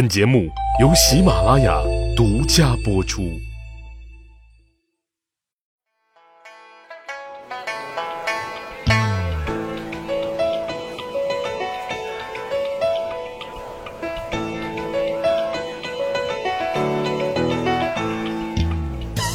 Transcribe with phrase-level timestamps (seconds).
[0.00, 0.48] 本节目
[0.80, 1.78] 由喜马拉雅
[2.16, 3.38] 独家播出。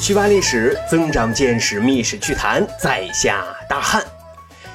[0.02, 4.04] 去扒历史，增长见识，密史趣谈，在下大汉。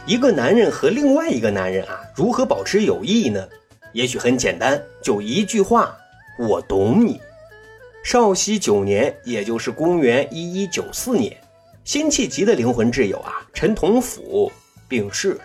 [0.06, 3.44] 一个男人和另外一个男人啊，如何保持友谊呢？
[3.92, 5.96] 也许很简单，就一句话：
[6.38, 7.20] 我懂你。
[8.02, 11.36] 绍熙九年，也就是公元一一九四年，
[11.84, 14.50] 辛弃疾的灵魂挚友啊，陈同甫
[14.88, 15.42] 病逝了。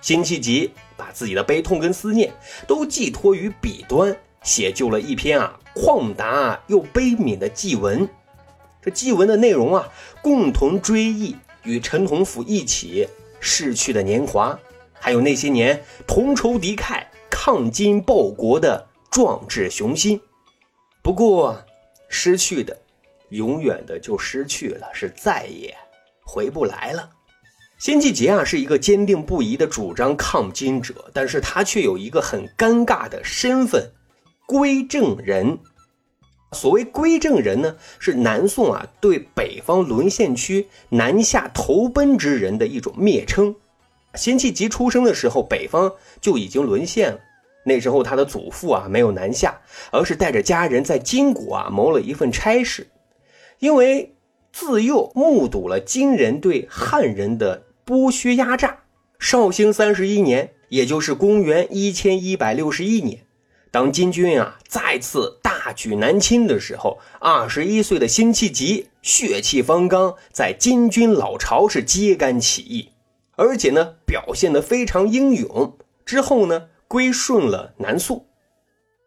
[0.00, 2.32] 辛弃疾把自己的悲痛跟思念
[2.66, 8.08] 都寄托于笔端，写就了一篇啊旷达又悲悯的祭文。
[8.82, 9.88] 这祭文的内容啊，
[10.22, 11.34] 共同追忆
[11.64, 13.08] 与陈同甫一起
[13.40, 14.58] 逝去的年华，
[14.92, 20.20] 还有那些年同仇敌忾、抗金报国的壮志雄心。
[21.02, 21.58] 不过，
[22.08, 22.76] 失去的，
[23.30, 25.74] 永远的就失去了，是再也
[26.24, 27.10] 回不来了。
[27.78, 33.92] 辛弃疾啊，是一个坚定不移的主张抗金者，但是他却有一个很尴尬的身份——
[34.46, 35.58] 归正人。
[36.52, 43.54] 所谓归正人呢，是南宋啊对北方沦陷区南下投奔之人的一种蔑称。
[44.18, 47.20] 辛弃疾出生的时候，北方就已经沦陷了。
[47.64, 52.88] 那时候他的祖父啊没有南下，而是带着家人在金国啊谋了一份差事。
[53.58, 54.14] 因为
[54.52, 58.80] 自幼目睹了金人对汉人的剥削压榨，
[59.18, 63.20] 绍兴三十一年，也就是公元一千一百六十一年。
[63.70, 72.88] 当金军啊再次大举南侵的时候，二十一岁的辛弃疾血气方刚，在金军老巢是揭竿起义，
[73.38, 75.78] 而且呢表现得非常英勇。
[76.04, 78.26] 之后呢归顺了南宋。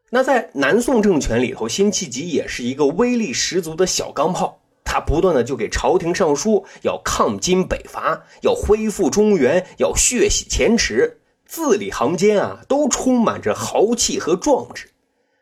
[0.10, 11.20] 那在南宋政权里头，辛弃疾也是一个威力十足的小钢炮，他不断的就给朝廷上书，要抗金北伐，要恢复中原，要血洗前耻。
[11.46, 14.90] 字里行间啊，都充满着豪气和壮志。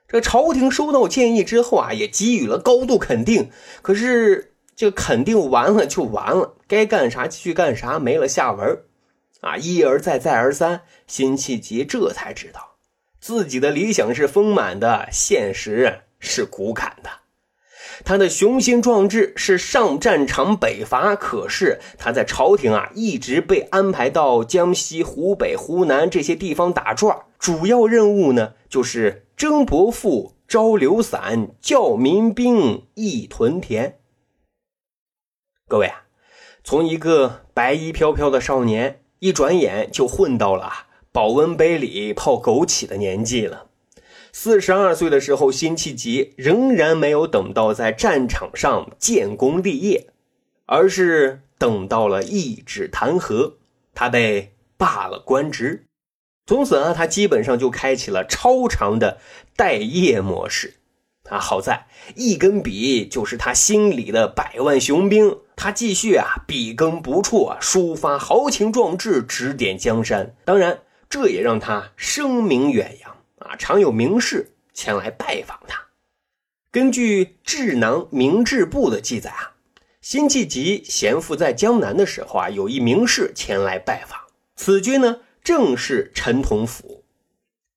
[0.07, 3.49] 这朝廷收到建议之后啊，也给予了高度肯定。
[3.81, 4.48] 可是
[4.79, 8.83] 这肯定完了就完了，该干啥继续干啥，没了下文
[9.41, 12.77] 啊，一而再，再而三，辛弃疾这才知道，
[13.19, 17.09] 自己的理想是丰满的，现实是骨感的。
[18.05, 33.98] 他的雄心壮志是上战场北伐，可是他在朝廷啊一直被安排到江西、湖北、湖南这些地方打转，主要任务呢就是征伯父、招流散、教民兵、役屯田。
[35.69, 36.05] 各位啊，
[36.63, 43.67] 从一个白衣飘飘的少年，一转眼就混到了保温杯里泡枸杞的年纪了。
[44.33, 50.07] 四十二岁的时候，辛弃疾仍然没有等到在战场上建功立业，
[50.65, 53.53] 而是等到了一纸弹劾，
[53.93, 55.85] 他被罢了官职。
[56.47, 59.19] 从此啊，他基本上就开启了超长的
[59.55, 60.77] 待业模式。
[61.29, 61.85] 啊，好在
[62.15, 70.33] 一根笔就是他心里的百万雄兵，他继续啊笔耕不辍，抒发豪情壮志，指点江山。
[70.45, 73.11] 当然，这也让他声名远扬。
[73.39, 75.87] 啊，常有名士前来拜访他。
[76.71, 79.51] 根据《智囊明志部》的记载啊，
[79.99, 84.17] 辛弃疾闲赋在江南的时候啊，有一名士前来拜访。
[84.55, 87.03] 此君呢，正是陈同甫。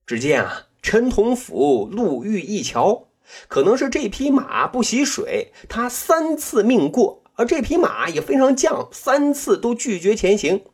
[0.06, 3.08] 只见啊，陈同甫路遇一桥，
[3.48, 10.64] 可能是这匹马不习水，他三次命过，这匹马也非常犟，三次都拒绝前行。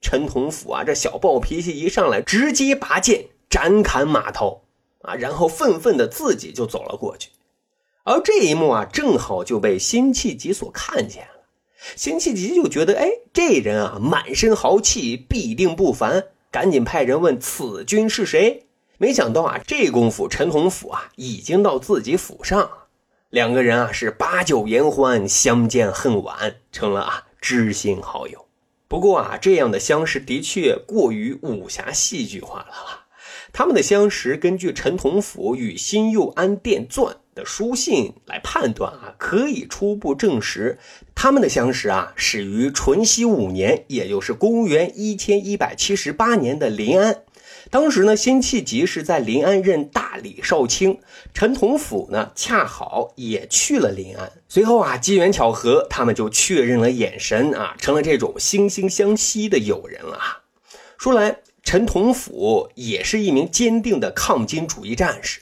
[0.00, 3.26] 陈同甫啊，这小暴脾气一上来，直接拔剑。
[3.48, 4.64] 斩砍马头
[5.02, 7.30] 啊，然后愤愤的自己就走了过去，
[8.02, 11.46] 而这一幕啊，正好就被辛弃疾所看见了。
[11.94, 18.66] 辛弃疾就觉得，哎，这人啊，满身豪气，必定不凡，赶紧派人问此君是谁。
[18.98, 22.85] 没想到啊，这功夫陈同甫啊，已经到自己府上了。
[23.36, 28.46] 两个人啊，是把酒言欢，相见恨晚，成了啊知心好友。
[28.88, 33.04] 不过啊，这样的相识的确过于武侠戏剧化了。
[33.52, 40.78] 他们的相识，根据陈同甫与辛幼安电钻的书信来判断啊，可以初步证实
[41.14, 47.24] 他们的相识啊，始于淳熙五年，也就是公元一千一百七十八年的临安。
[47.70, 50.98] 当时呢，辛弃疾是在临安任大理少卿，
[51.34, 54.32] 陈同甫呢恰好也去了临安。
[54.48, 60.18] 随后啊，机缘巧合，他们就确认了眼神啊，成了这种惺惺相惜的友人了。
[60.98, 61.38] 说来。
[61.66, 65.40] 陈同甫也是一名坚定的抗金主义战士，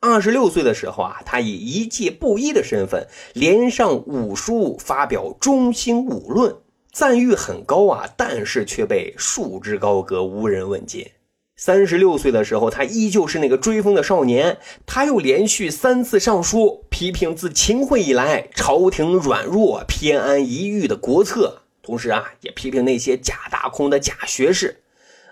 [0.00, 6.54] 二十六岁的时候啊，他以一介布衣的身份，连上五书，发表中兴五论，
[6.92, 11.06] 赞誉很高啊，但是却被束之高阁，无人问津。
[11.64, 14.58] 三十六岁的时候，他依旧是那个追风的少年。
[14.84, 24.82] 他又连续三次上书批评自秦桧以来朝廷软弱、偏安一隅的国策，同时啊，也批评那些假大空的假学士。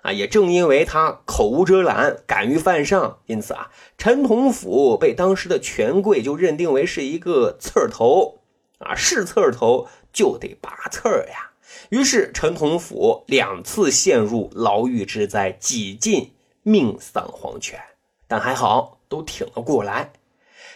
[0.03, 8.39] 啊，也正因为他口无遮拦、敢于犯上，因此啊，陈同甫被当时的权贵就认定为是一个刺儿头。
[8.79, 11.50] 啊，是刺儿头就得拔刺儿呀。
[11.91, 16.31] 于是，陈同甫两次陷入牢狱之灾，几近
[16.63, 17.81] 命丧黄泉，
[18.29, 20.13] 但还好都挺了过来。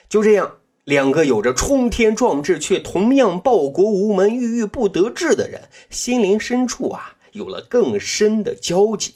[0.08, 9.14] 就这样，两个有着冲天壮志却同样报国无门、郁郁不得志的人，心灵深处啊有了更深的交集。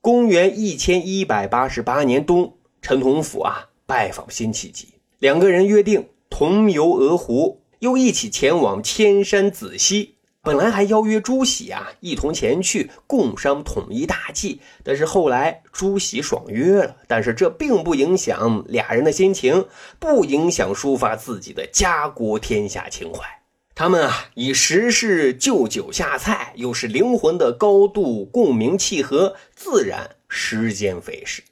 [0.00, 4.88] 公元一千一百八十八年冬，陈同甫啊拜访辛弃疾，
[5.18, 10.14] 两个人约定同游鹅湖，又一起前往千山子溪。
[10.48, 19.66] 本来还邀约朱熹啊一同前去共商统一大计，但是后来朱熹爽约了，但是这并不影响俩人的心情，
[19.98, 23.20] 不影响抒发自己的家国天下情怀。
[23.74, 31.42] 他们啊以时事就酒下菜，又是灵魂的高度共鸣契合，自然时间飞逝。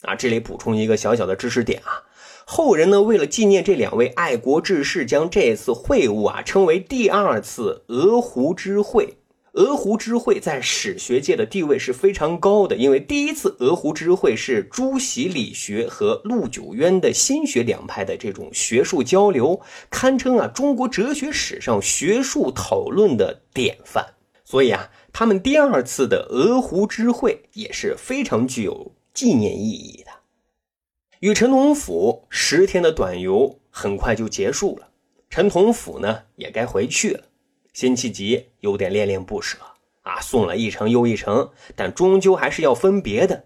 [0.00, 2.07] 啊，这里补充一个小小的知识点啊。
[2.50, 9.18] 后人呢，为了纪念这两位爱国志士，将这次会晤啊称为第二次鹅湖之会。
[9.52, 19.60] 鹅湖之会在史学界的地位是非常高的，因为第一次鹅湖之会是朱熹理学和陆九渊的心学两派的这种学术交流，
[19.90, 24.14] 堪称啊中国哲学史上学术讨论的典范。
[24.42, 30.12] 所以啊，他们第二次的鹅湖之会也是非常具有纪念意义的。
[31.20, 34.88] 与陈同甫十天的短游很快就结束了，
[35.28, 37.24] 陈同甫呢也该回去了。
[37.72, 39.58] 辛弃疾有点恋恋不舍
[40.02, 43.44] 啊，送了一程又一程，但终究还是要分别的。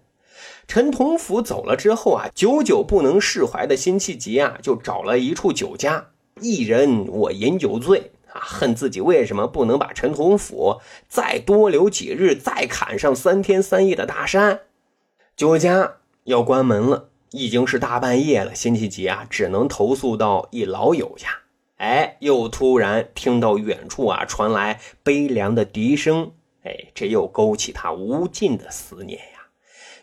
[0.67, 6.09] 陈同甫走了之后啊，久久不能释怀的辛弃疾啊，就找了一处酒家，
[6.41, 10.79] 一人我饮酒醉啊，恨自己为什么不能把陈同甫
[11.09, 14.61] 再多留几日，再砍上三天三夜的大山。
[15.35, 17.09] 酒家要关门了。
[17.33, 21.29] 已经是大半夜了，辛弃疾啊，只能投宿到一老友家。
[21.77, 26.31] 哎，又突然听到远处啊传来悲凉的笛声，
[26.63, 29.47] 哎，这又勾起他无尽的思念呀。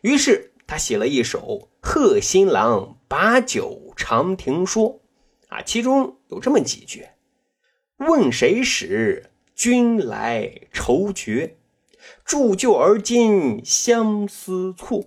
[0.03, 1.38] 于是他写了一首
[1.81, 4.91] 《贺新郎把酒长亭说》，
[5.49, 7.06] 啊，其中有这么几句
[7.99, 11.56] ：“问谁使君来愁绝？
[12.25, 15.05] 铸就而今相思错。”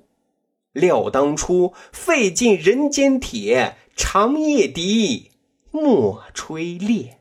[0.73, 5.31] 料当初费尽人间铁，长夜笛
[5.71, 7.19] 莫吹裂。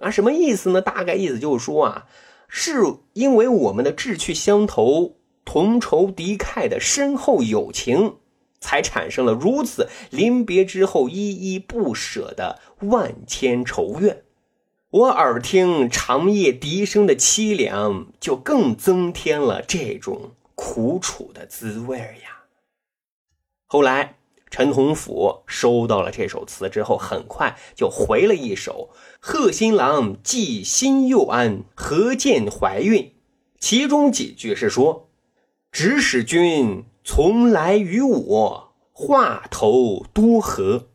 [0.00, 0.80] 啊，什么意思呢？
[0.80, 2.06] 大概意思就是说啊，
[2.48, 8.16] 是因为我们的志趣相投、同仇敌忾的深厚友情，
[8.60, 14.24] 才产生了如此临别之后依依不舍的万千仇怨。
[14.90, 20.32] 我耳听长夜笛声的凄凉，就更增添了这种
[20.64, 22.44] 苦楚的滋味呀。
[23.66, 24.14] 后来，
[24.48, 33.02] 陈同甫收到了这首词之后，很快就回了一首《贺新郎寄新幼安何见怀孕》，
[33.58, 35.08] 其中几句是说
[35.72, 40.86] ：“只使君从来与我话头多和。”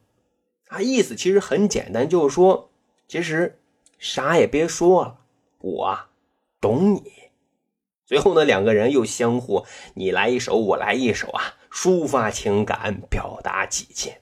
[0.69, 2.69] 啊，意思其实很简单，就是说，
[3.09, 3.59] 其实
[3.99, 5.19] 啥也别说了，
[5.59, 5.99] 我
[6.61, 7.26] 懂你。
[8.07, 11.55] 最后呢，两个人又相互你来一首，我来一首啊。
[11.69, 14.21] 抒发情感，表达己见。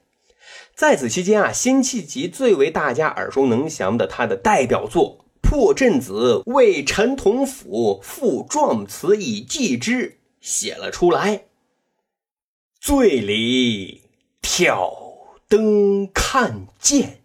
[0.75, 10.10] 在此期间啊，辛弃疾最为大家耳熟能详的他的代表作《破阵子为陈同甫赋壮词以寄之》
[10.42, 11.46] 写了出来。
[12.82, 14.01] 醉里
[14.42, 14.92] 挑
[15.48, 17.22] 灯看剑，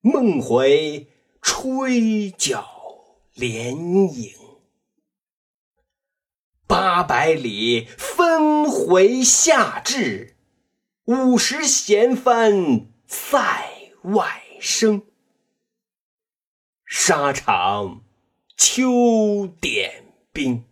[0.00, 1.08] 梦回
[1.42, 2.64] 吹角
[3.34, 4.32] 连营。
[6.76, 10.34] 八百里分回下至，
[11.04, 15.02] 五十弦翻塞外声。
[16.84, 18.02] 沙场
[18.56, 20.64] 秋点兵，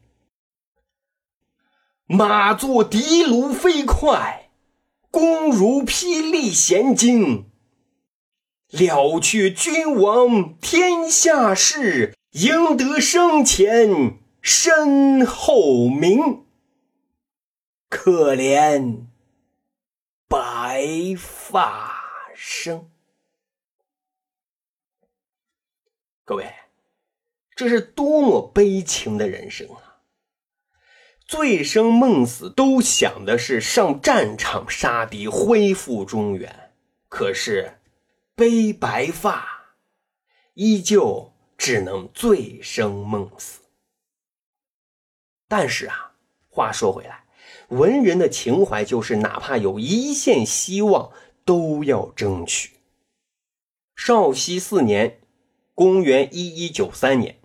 [2.07, 4.51] 马作的卢飞快，
[5.09, 7.49] 弓如霹雳弦惊。
[8.71, 14.19] 了却君王天下事，赢得生前。
[14.43, 16.45] 身后名，
[17.89, 19.07] 可怜
[20.27, 20.85] 白
[21.17, 22.03] 发
[22.35, 22.91] 生。
[26.25, 26.53] 各位，
[27.55, 30.03] 这是多么悲情的人生啊！
[31.25, 36.73] 醉生梦死，都想的是上战场杀敌，恢复中原。
[37.09, 37.79] 可是，
[38.35, 39.77] 背白发，
[40.55, 43.62] 依旧只能醉生梦死。
[45.53, 46.13] 但是啊，
[46.49, 47.25] 话说回来，
[47.69, 51.11] 文人的情怀就是哪怕有一线希望，
[51.45, 52.71] 都要争取。
[53.95, 55.19] 绍熙四年，
[55.75, 57.37] 公元一一九三年，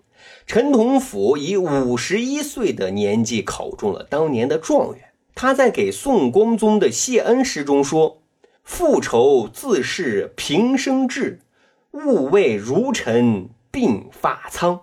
[0.46, 5.10] 陈同甫以五十一岁的年纪考中了当年的状元。
[5.34, 8.22] 他在给宋光宗的谢恩诗中说
[8.64, 11.40] ：“复愁自是平生志，
[11.90, 14.80] 勿谓如尘鬓发苍。”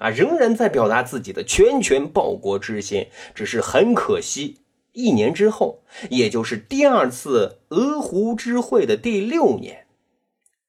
[0.00, 9.86] 啊，仍然在表达自己的拳拳报国之心，只是很可惜，一年之后，也就是第二次鹅湖之会的第六年，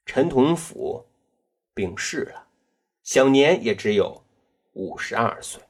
[0.05, 1.05] 陈同甫
[1.73, 2.47] 病逝了，
[3.03, 4.21] 享年也只有
[4.73, 5.61] 五十二岁。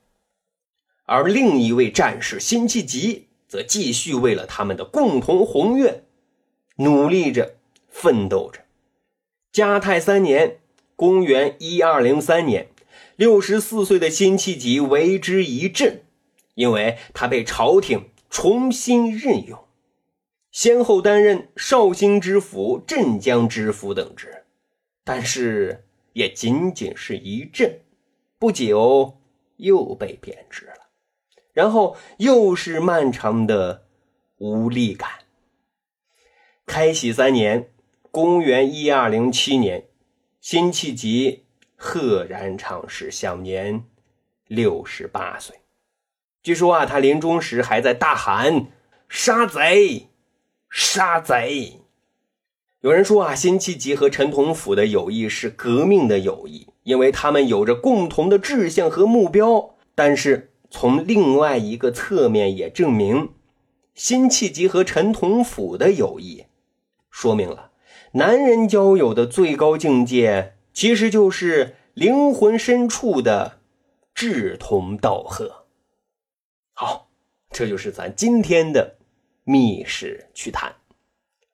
[1.06, 6.04] 而另一位战士辛弃疾，则继续为了他们的共同宏愿，
[6.78, 7.58] 努力着，
[7.90, 8.62] 奋斗着。
[9.52, 10.62] 嘉泰三年，
[10.96, 12.71] 公元一二零三年。
[13.22, 16.02] 六十四岁的辛弃疾为之一振，
[16.56, 19.64] 因为他被朝廷重新任用，
[20.52, 24.46] 先后担任绍兴知府、镇江知府等职，
[25.04, 27.82] 但是也仅仅是一阵，
[28.40, 29.20] 不久
[29.58, 30.90] 又被贬职了，
[31.54, 33.86] 然后又是漫长的
[34.38, 35.08] 无力感。
[36.66, 37.70] 开禧三年，
[38.10, 39.86] 公元一二零七年，
[40.40, 41.44] 辛弃疾。
[41.84, 43.84] 赫然长逝，享年
[44.48, 45.56] 六十八岁。
[46.44, 48.68] 据说啊，他临终时还在大喊
[49.10, 50.10] ：“杀贼，
[50.70, 51.82] 杀贼！”
[52.82, 59.74] 有人说啊，辛弃疾和陈同甫的友谊是革命的友谊，因为他们有着共同的志向和目标。
[59.96, 63.30] 但是从另外一个侧面也证明，
[63.96, 66.46] 辛弃疾和陈同甫的友谊，
[67.10, 67.72] 说明了
[68.12, 70.54] 男人交友的最高境界。
[70.74, 73.60] 其实就是灵魂深处的
[74.14, 75.66] 志同道合。
[76.74, 77.10] 好，
[77.50, 78.96] 这就是咱今天的
[79.44, 80.76] 密室趣谈。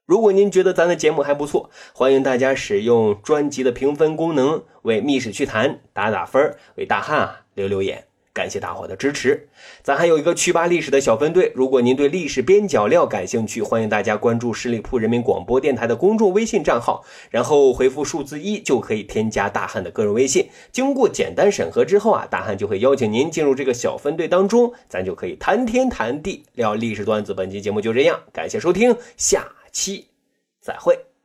[0.06, 8.07] 如果您觉得咱的节目还不错，欢迎大家使用专辑的评分功能为密室趣谈打打分，为大汉啊留留言。
[8.38, 9.50] 感谢大伙的支持，
[9.82, 11.52] 咱还有一个趣吧历史的小分队。
[11.56, 20.48] 如果您对历史边角料感兴趣，欢迎大家关注十里铺人民广播电台的公众微信账号，然后回复数字一就可以添加大汉的个人微信。
[20.72, 27.34] 经过简单审核之后啊，大汉就会邀请您进入这个小分队当中，咱就可以谈天谈地聊历史段子。
[27.34, 30.10] 本期节目就这样，感谢收听，下期
[30.62, 31.17] 再会。